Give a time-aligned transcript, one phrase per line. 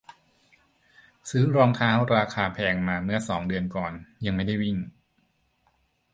[1.29, 3.93] ซื้อรองเท้าราคาแพงมาเมื่อสองเดือนก่อน
[4.25, 4.77] ยังไม่ได้วิ่ง